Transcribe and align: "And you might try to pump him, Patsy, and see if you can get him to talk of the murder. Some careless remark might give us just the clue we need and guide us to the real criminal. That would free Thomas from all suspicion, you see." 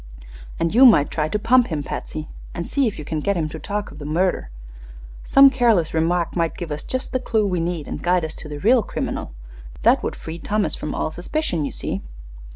"And 0.59 0.73
you 0.73 0.83
might 0.83 1.11
try 1.11 1.29
to 1.29 1.37
pump 1.37 1.67
him, 1.67 1.83
Patsy, 1.83 2.27
and 2.55 2.67
see 2.67 2.87
if 2.87 2.97
you 2.97 3.05
can 3.05 3.19
get 3.19 3.37
him 3.37 3.47
to 3.49 3.59
talk 3.59 3.91
of 3.91 3.99
the 3.99 4.05
murder. 4.05 4.49
Some 5.23 5.51
careless 5.51 5.93
remark 5.93 6.35
might 6.35 6.57
give 6.57 6.71
us 6.71 6.81
just 6.81 7.11
the 7.11 7.19
clue 7.19 7.45
we 7.45 7.59
need 7.59 7.87
and 7.87 8.01
guide 8.01 8.25
us 8.25 8.33
to 8.37 8.49
the 8.49 8.57
real 8.57 8.81
criminal. 8.81 9.35
That 9.83 10.01
would 10.01 10.15
free 10.15 10.39
Thomas 10.39 10.73
from 10.73 10.95
all 10.95 11.11
suspicion, 11.11 11.65
you 11.65 11.71
see." 11.71 12.01